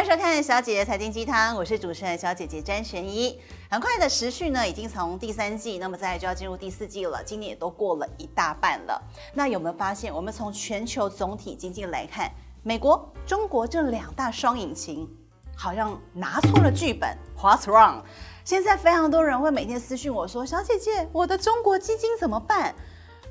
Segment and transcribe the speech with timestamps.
[0.00, 3.38] 欢迎收看小姐姐财经鸡汤，我是主持人小姐姐詹璇一。
[3.68, 7.22] 很快的时序呢，已经从第三季，那么再就要进入第四季了。
[7.22, 8.98] 今年也都过了一大半了。
[9.34, 12.32] 那有没有发现，我们从全球总体经济来看，
[12.62, 15.06] 美国、中国这两大双引擎
[15.54, 18.02] 好像拿错了剧本？What's wrong？
[18.42, 22.74] 现在非常多人会每天私讯我说：“小姐姐，我的中国基金怎么办？”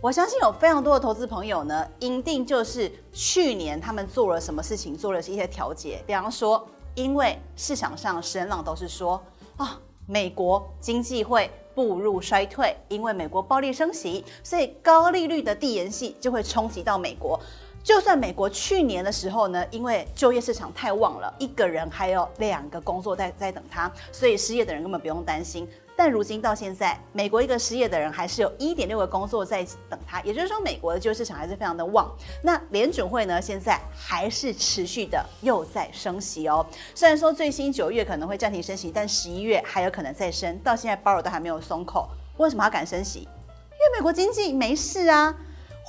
[0.02, 6.02] 我相信有非常多的投资朋友呢，一定就是去年他们做了什么事情，做了一些调节。
[6.08, 6.66] 比方说，
[6.96, 9.22] 因为市场上声浪都是说
[9.58, 17.38] 啊，美国经济会步入衰退，因为美国暴力升息，所以高利率的递延系就会冲击到美国。
[17.84, 25.68] 就算美国去年的时候呢，因为就业市场太旺了，一个人还有两个工作在在等他，所以失业的人根本不用担心。
[25.96, 32.10] 但如今到现在，美国一个失业的人还是有一点六个工作在等他，也就是说，美国的就业市场还是非常的旺。
[32.42, 36.66] 那联准会呢，现在还是持续的又在升息哦。
[36.96, 40.58] 虽然说最新九月可能会暂停升息，但十一月还有可能再升。
[40.60, 42.08] 到现在鲍尔都还没有松口，
[42.38, 43.20] 为什么要敢升息？
[43.20, 45.36] 因为美国经济没事啊。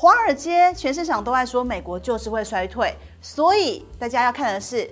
[0.00, 4.90] 华尔街全市场都在说美国就是会衰退，所以大家要看的是。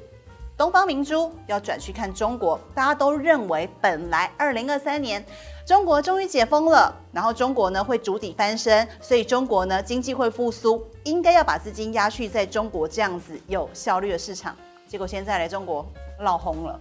[0.54, 5.24] 东方明珠要转去看中国，大家都认为本来二零二三年
[5.64, 14.54] 中国终于解封了，然后中国呢会逐底翻身，所以中国呢经济会复苏，应该要把资金压去在中国这样子有效率的市场。
[14.86, 15.86] 结果现在来中国
[16.20, 16.78] 闹红了，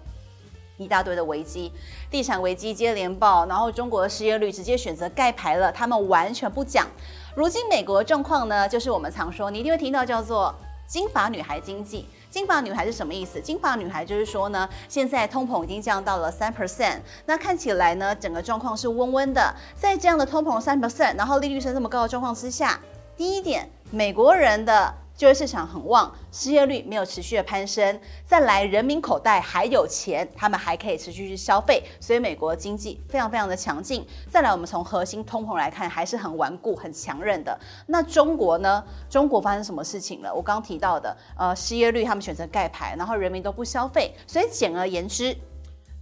[0.76, 1.72] 一大堆的危机，
[2.10, 6.88] 地产危机接连爆，然后中国的失业率直接选择盖牌了，他们完全不讲。
[7.36, 10.54] 如今美国状况呢，就是我们常说，你一定会听到叫做
[10.88, 12.08] 金发女孩经济。
[12.30, 13.40] 金发女孩是什么意思？
[13.42, 19.54] 金发女孩就是说呢，现在通膨已经降到了三 percent，那看起来呢，整个状况是温温的。
[19.76, 22.80] 在这样的通膨三 percent，然后利率升这么高的状况之下，
[23.16, 24.94] 第一点，美国人的。
[25.18, 34.06] 就业市场很旺，失业率没有持续的攀升，再来人民口袋还有钱，他们还可以持续去消费，所以美国经济非常非常的强劲。
[34.30, 37.60] 再来，我们从核心通膨来看，还是很顽固、很强韧的。
[37.88, 38.84] 那中国呢？
[39.10, 40.32] 中国发生什么事情了？
[40.32, 45.36] 我刚提到的，呃，失业率他们选择盖牌，然后人民都不消费，所以简而言之，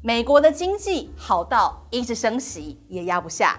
[0.01, 3.57] 美国的经济好到一直升息也压不下，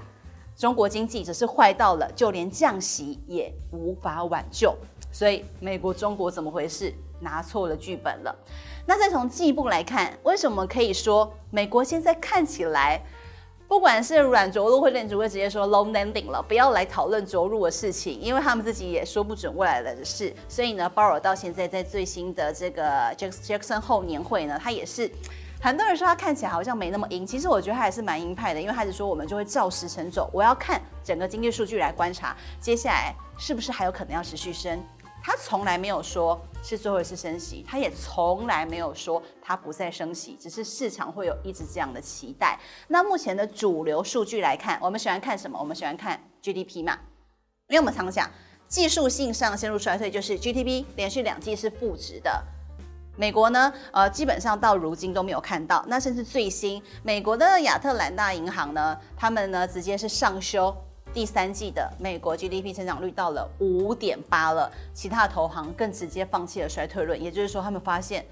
[0.55, 4.77] 中国经济只是坏到了就连降息也无法挽救。
[5.17, 6.93] 所以美国、中国怎么回事？
[7.21, 8.37] 拿错了剧本了。
[8.85, 13.01] 那再从进一步来看，为什么可以说美国现在看起来，
[13.67, 20.31] 不管是软着陆或者只会直接说 long landing 了，不要来讨论着陆的事情，因为他们自己也说不准未来的事。
[20.51, 22.85] 所以呢，鲍尔到现在在最新的这个
[23.17, 25.11] Jackson 后年会呢，他也是。
[25.59, 34.79] 很多人说他看起来好像没那么鹰，其实我觉得他还是蛮鹰派的，因为他是说我们就会照时程走，我要看整个经济数据来观察，接下来是不是还有可能要持续升。
[35.27, 42.57] 他从来没有说是最后一次升息，他也从来没有说他不再升息，只是市场会有一直这样的期待。
[42.87, 45.59] 那目前的主流数据来看，我们喜欢看什么？
[45.59, 46.97] 我们喜欢看 GDP 嘛，
[47.67, 48.31] 因为我们常讲
[48.69, 52.41] 技术性上陷入衰退，就是 GDP 连续两季是负值的。
[53.17, 55.85] 美国呢，呃，基本上到如今都没有看到。
[55.89, 60.73] 那甚至最新，美国的亚特兰大银行呢，他们呢直接是上修。
[61.17, 68.23] 第三季的美国 GDP 增长率到了五点八了，其他的投行更直接放弃了衰退论，也就是说他们发现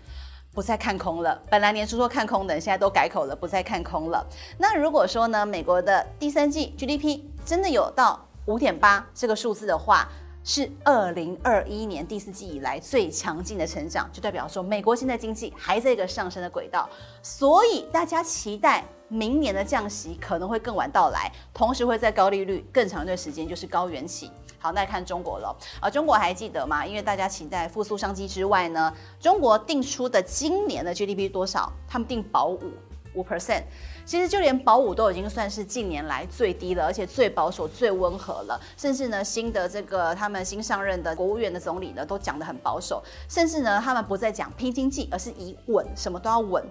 [0.53, 1.41] 不再看空了。
[1.49, 4.23] 本来年初说看空的，现在都改口了，不再看空了。
[4.59, 10.07] 那如果说呢，美国的第三季 GDP 真的有到五点八这个数字的话，
[10.45, 16.89] 是二零二一年第四季以来最强劲的成长，就代表说美国现在经济还在一个上升的轨道，
[17.23, 18.85] 所以大家期待。
[19.07, 24.31] 明年的降息可能会更晚到来，同时会在高利率更长一段时间，就是高原期。
[24.59, 26.85] 好，那看中国了啊，中国还记得吗？
[26.85, 31.71] 因为大家期待复苏商机之外呢，中国定出的今年的 GDP 多少？
[31.87, 32.73] 他们定保五
[33.13, 33.63] 五 percent，
[34.07, 38.61] 其实就连保五都已经算是近年来最低了，而且最保守、最温和了。
[38.77, 46.65] 甚至呢，新的这个他们新上任的国务院的总理呢，都讲得很保守，甚至呢，他们不再讲拼经济，而是以稳，什么都要稳。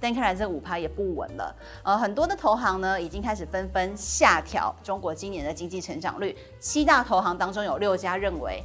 [0.00, 1.54] 但看来这五趴也不稳了，
[1.84, 6.36] 呃，很多的投行呢已经开始纷纷下调中国今年的经济成长率。
[6.58, 8.60] 七大投行当中有六家认为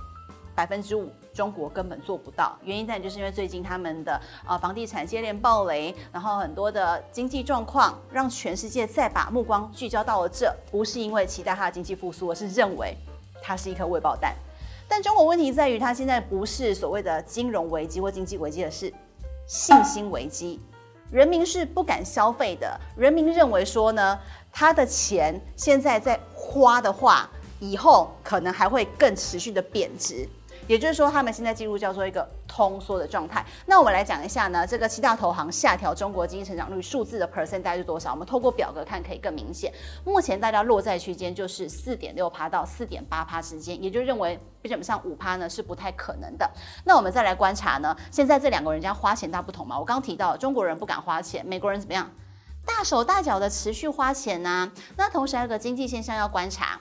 [0.55, 2.57] 百分之五中国根本做不到。
[2.63, 12.97] 原因在就是因为最近他们的呃房地产接连暴雷，然后很多的经济状况让全世界再把目光聚焦到了这，不是因为期待它的经济复苏，而是认为
[13.39, 14.33] 它是一颗未爆弹。
[14.87, 18.91] 但中国问题在于，它现在不是所谓的金融危机或经济危机，而是
[19.45, 20.59] 信心危机。
[21.11, 24.19] 人民是不敢消费的，人民认为说呢，
[24.51, 27.29] 他的钱现在在花的话，
[27.59, 30.27] 以后可能还会更持续的贬值。
[30.67, 33.45] 也就是说，他们现在进入叫做一个通缩的状态。
[33.65, 38.11] 那我们来讲一下呢，这个七大投行下调中国经济成长率数字的 percent 大概是多少？
[38.11, 39.71] 我们透过表格看可以更明显。
[40.03, 46.49] 目前大家落在区间就是四点六趴到四点八趴之间，也就认为基本上五趴呢是不太可能的。
[46.83, 49.79] 那我们再来观察呢，现在这两个人家花钱大不同嘛？
[49.79, 52.11] 我刚提到中国人不敢花钱，美国人怎么样？
[52.65, 54.71] 大手大脚的持续花钱呐、啊。
[54.97, 56.77] 那同时还有个经济现象要观察。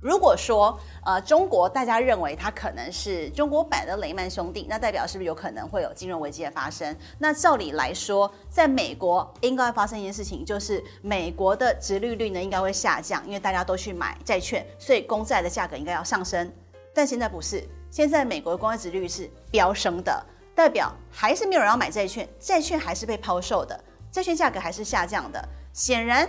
[0.00, 6.96] 如果说呃中国大家认为它可能是中国版的雷曼兄弟，那代表是不是有可能会有金融危机的发生？
[7.18, 16.48] 那照理来说，在美国应该发生一件事情，就是美国的殖利率呢应该会下降，因为大家都去买债券，所以公债的价格应该要上升。
[16.94, 20.24] 但现在不是，现在美国的公债殖利率是飙升的，
[20.54, 23.78] 代表还是没有人要买债券，债券还是被抛售的，
[24.12, 26.28] 债券价格还是下降的，显然。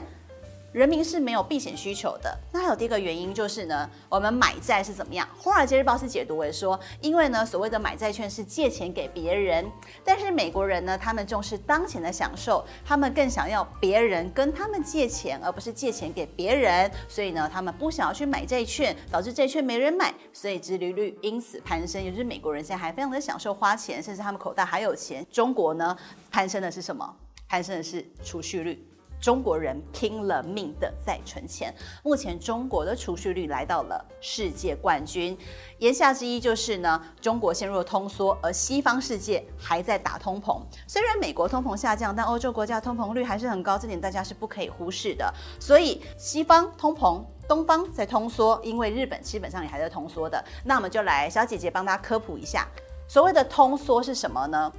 [0.72, 2.38] 人民是没有避险需求的。
[2.52, 5.28] 那还有第一个原因就是呢，我们买债是怎么样？
[5.44, 9.66] 《华尔街日报》是解读为说，因为呢，所谓的买债券是借钱给别人，
[10.04, 16.90] 但是美国人呢，他们重视当前的享受，他们更想要别人跟他们借钱，而不是借钱给别人。
[17.08, 22.04] 所以呢，他们不想要去买债券，导致债券没人买，所以殖利率因此攀升。
[22.04, 25.26] 也就是美国人现在还非常的享受花钱，甚至他们口袋还有钱。
[25.32, 25.98] 中国呢，
[26.30, 27.16] 攀升的是什么？
[27.48, 28.86] 攀升的是储蓄率。
[29.20, 31.74] 中国人拼了命的在存钱，
[32.04, 35.38] 目前中国的储蓄率来到了世界冠军。
[35.80, 40.62] 言下之意就是呢，中国陷入了通缩，而西方世界还在打通膨。
[40.88, 45.34] 虽然美国通膨下降，但欧洲国家通膨率还是很高，这点大家是不可以忽视的。
[45.60, 50.44] 所以西方通膨，东方在通缩，因为日本基本上也还在通缩的。
[50.64, 52.68] 那我们就来小姐姐帮大家科普一下，
[53.08, 54.72] 所谓的通缩是什么呢？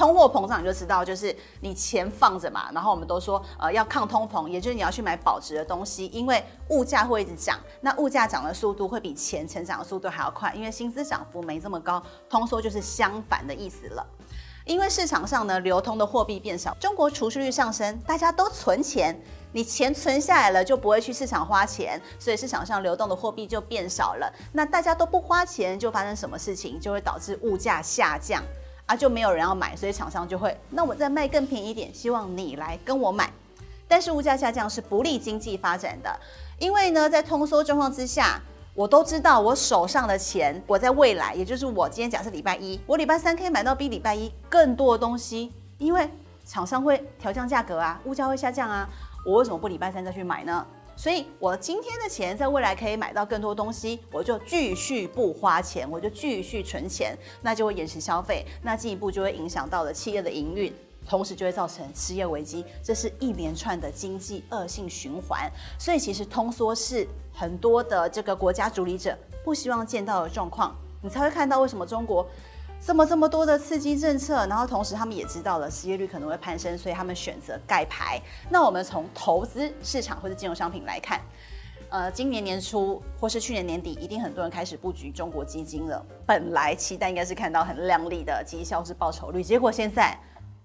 [0.00, 14.06] 通货膨胀你就知道，就是你钱放着嘛，然后我们都说，呃，要抗通膨，也就是你要去买保值的东西，因为物价会一直涨，那物价涨的速度会比钱成长的速度还要快，因为薪资涨幅没这么高，通缩就是相反的意思了。
[14.64, 19.14] 因为市场上呢，流通的货币变少，中国储蓄率上升，大家都存钱，
[19.52, 26.80] 你钱存下来了就不会去市场花钱，所以市场上流动的货币就变少了，那大家都不花钱，就发生什么事情？
[26.80, 28.42] 就会导致物价下降。
[28.90, 33.32] 啊，就没有人要买，所以厂商就会，那我再卖更便宜一点，希望你来跟我买。
[33.86, 36.12] 但是物价下降是不利经济发展的，
[36.58, 38.42] 因为呢，在通缩状况之下，
[38.74, 46.10] 我都知道我手上的钱，我在未来，也就是我今天假设礼拜一，我礼拜三可以买到比礼拜一更多的东西，因为
[46.44, 48.88] 厂商会调降价格啊，物价会下降啊，
[49.24, 50.66] 我为什么不礼拜三再去买呢？
[51.00, 60.70] 所以，我今天的钱在未来可以买到更多东西，我就继续不花钱，我就继续存钱，那就会延迟消费，那进一步就会影响到了企业的营运，
[61.08, 65.50] 同时就会造成失业危机，这是一连串的经济恶性循环。
[65.78, 72.28] 所以，其实通缩是很多的这个国家主理者不希望见到的状况，你才会看到为什么中国。
[72.82, 78.20] 这么这么多的刺激政策，然后同时他们也知道了失业率可能会攀升，所以他们选择盖牌。
[78.48, 81.20] 那我们从投资市场或者金融商品来看，
[81.90, 86.04] 呃，今年年初或是去年年底，一定很多人开始布局中国基金了。
[86.26, 90.18] 本来期待应该是看到很亮丽的绩效是报酬率，结果现在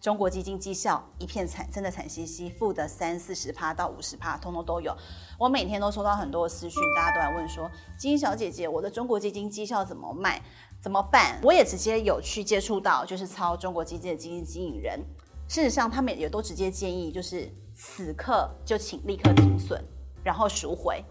[0.06, 4.96] 中国基金绩效一片惨，真的惨兮兮，负的三四十趴到五十趴，通通都有。
[5.40, 10.40] 我每天都收到很多的私讯，大家都来问说：“金小姐姐，我的中国基金绩效怎么卖？”
[10.80, 11.40] 怎么办？
[11.42, 15.04] 我也直接有去接触到，就是操中国基金的基金经理人。
[15.48, 19.84] 事实上，他们也都直接建议，就是此刻就请立刻停损，
[20.24, 21.04] 然后赎回。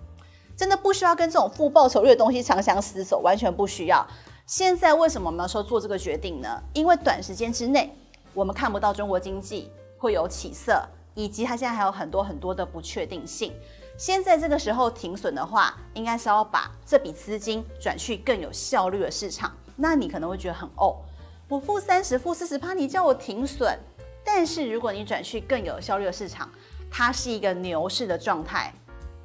[0.56, 4.06] 真的不需要跟这种负报酬率的东西长相厮守，完全不需要。
[4.46, 6.62] 现在为什么我们要说做这个决定呢？
[6.74, 7.92] 因为短时间之内，
[8.35, 13.55] 我们看不到中国经济会有起色，以及它现在还有很多很多的不确定性。
[13.97, 19.53] 现在这个时候停损的话，应该是要把这笔资金转去更有效率的市场。
[19.76, 20.97] 那你可能会觉得很哦，
[21.49, 23.79] 我负三十、负四十趴，你叫我停损。
[24.25, 26.50] 但是如果你转去更有效率的市场，
[26.91, 28.73] 它是一个牛市的状态，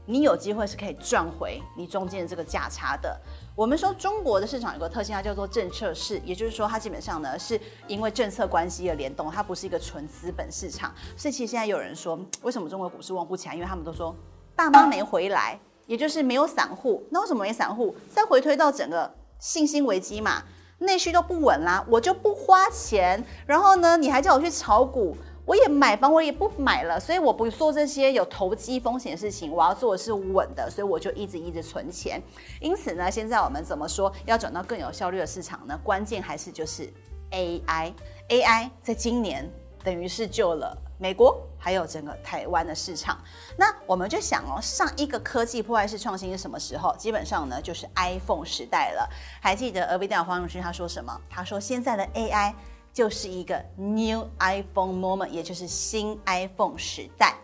[0.05, 3.19] 你有机会是可以赚回你中间的这个价差的。
[3.59, 10.95] 我们说中国的市场有个特性，它叫做政策市，也就是说它基本上呢是因为政策关系而联动，它不是一个纯资本市场。
[11.17, 13.55] 所以其实现在有人说，为什么中国股市旺不起来？
[13.55, 14.15] 因为他们都说
[14.55, 17.03] 大妈没回来，也就是没有散户。
[17.11, 17.93] 那为什么没散户？
[18.09, 19.13] 再回推到整个。
[19.39, 20.43] 信心危机嘛，
[20.77, 23.21] 内需都不稳啦，我就不花钱。
[23.45, 25.17] 然后呢，你还叫我去炒股，
[25.49, 26.99] 我也买房，我也不买了。
[26.99, 32.21] 所以我不做这些有投机风险的事情，我要做的是稳的，所以我就一直一直存钱。
[32.61, 35.75] 因此呢，现在我们怎么说要转到更有效率的市场呢？
[35.83, 36.87] 关键还是就是
[37.31, 39.51] AI，AI 在今年
[39.83, 41.41] 等于是救了美国。
[41.61, 43.21] 还有整个台湾的市场，
[43.57, 46.95] 那我们就想哦，上一个科技破坏式创新是什么时候？
[46.95, 49.09] 基本上呢，就是 iPhone 时代了。
[49.41, 51.19] 还记得 NVIDIA 黄永勋他说什么？
[51.29, 52.53] 他说现在的 AI
[52.93, 57.35] 就是一个 New iPhone moment，也就是新 iPhone 时代。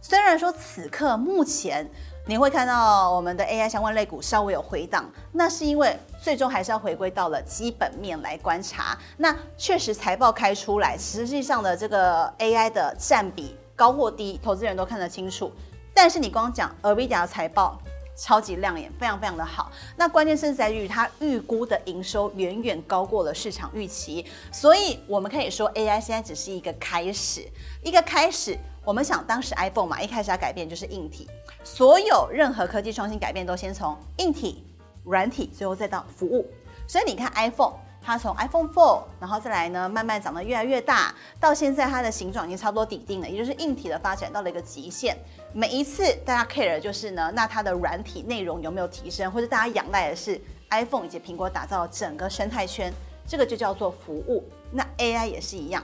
[0.00, 1.90] 虽然说此刻目前。
[2.26, 8.96] 你会看到我们的 AI 相关类股稍微有回档，那是因为最终还是要回归到了基本面来观察。
[9.16, 15.50] 那确实财报开出来，实际上的这个 AI 的占比高或低，投资人都看得清楚。
[15.94, 17.80] 但是你光讲 NVIDIA 的财报
[18.20, 19.72] 超级亮眼，非常非常的好。
[19.96, 27.48] 那关键是在于它预估的营收远远高过了市场预期，所以我们可以说 AI 现在只是一个开始，
[27.82, 28.58] 一个开始。
[28.84, 31.28] 我们想当时 iPhone 嘛，一开始要改变就是硬体，
[31.64, 34.64] 所有任何科技创新改变都先从硬体、
[35.04, 36.46] 软体，最后再到服务。
[36.86, 45.16] 所以你看 iPhone，它从 iPhone Four，然后再来呢，慢慢长得越来越大，到现在它的形状已经差不多底定了，也就是硬体的发展到了一个极限。
[45.52, 50.40] 每一次大家 care 的就是呢，那它的软体内容有没有提升，或者大家仰赖的是
[50.70, 52.92] iPhone 以及苹果打造整个生态圈，
[53.26, 54.44] 这个就叫做服务。
[54.72, 55.82] 那 AI 也是一样。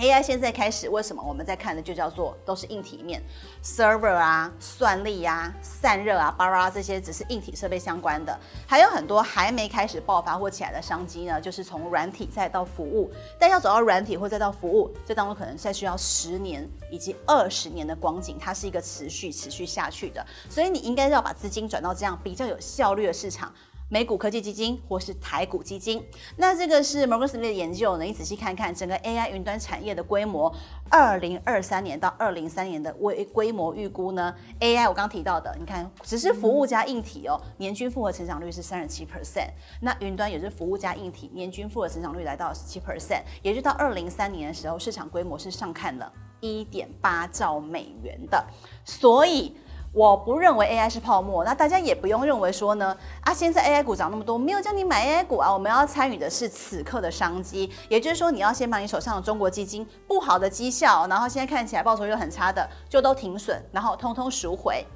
[0.00, 3.22] AI 现在开始，为什么我们在看的就叫做都是硬体面
[3.62, 23.52] ，server 啊、算力啊、散热啊、巴拉这些只是硬体设备相关的，还有很多还没开始爆发或起来的商机呢，就是从软体再到服务，但要走到软体或再到服务，这当中可能再需要十年以及二十年的光景，它是一个持续持续下去的，所以你应该要把资金转到这样比较有效率的市场。
[23.92, 26.00] 美股科技基金或是台股基金，
[26.36, 28.04] 那这个是摩根士丹利的研究呢。
[28.04, 30.54] 你仔细看看整个 AI 云端产业的规模，
[30.88, 39.48] 二零二三年到二零三年的规规模预估呢？AI 我刚提到的，你看只是服务加硬体哦，年均复合成长率是三十七 percent。
[39.80, 48.46] 那云端也是服务加硬体，年均复合成长率来到十七 percent，也就到二零三年的时候，市场规模是上看了一点八兆美元的，
[48.84, 49.56] 所以。
[49.92, 55.52] 我不认为 AI 是泡沫，那大家也不用认为说呢，啊，现在 AI 股涨那么多，没有叫你买 AI 股啊。
[55.52, 64.86] 我们要参与的是此刻的商机，也就是说，你要先把你手上的中国基金不好的绩效，然后现在看起来报酬又很差的，就都停损，然后通通赎回，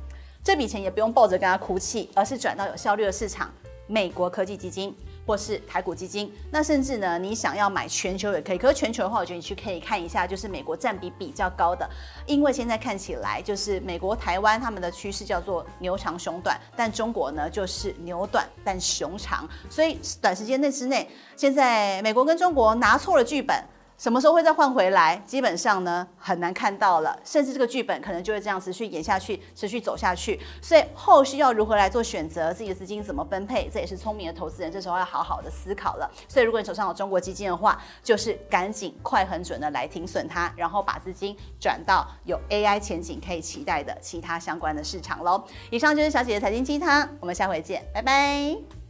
[0.45, 3.51] 这笔钱也不用抱着跟他哭泣，而是转到有效率的市场，
[3.89, 4.97] 美国科技基金。
[5.27, 8.59] 或是台股基金，那甚至呢，你想要买全球也可以。
[8.59, 11.89] 可是全球的话，我觉得你去可以看一下，就是美国占比比较高的，
[12.27, 23.63] 因为现在看起来就是美国、台湾他们的趋势叫做牛长熊短，但中国呢就是牛短但熊长，所以短时间内之内，现在美国跟中国拿错了剧本。
[23.97, 25.17] 什么时候会再换回来？
[25.25, 30.39] 基本上呢，很难看到了，甚至这个剧本可能就会这样持续演下去，持续走下去。
[30.61, 36.11] 所以后续要如何来做选择，自己的资金怎么分配，这也是聪明的投资人这时候要好好的思考了。
[36.29, 45.43] 所以如果你手上有中国基金的话，就是赶紧快狠准的来停损它，然后把资金转到有 AI 前景可以期待的其他相关的市场喽。
[45.71, 48.84] 以上就是小姐姐财经鸡汤，我们下回见，拜拜。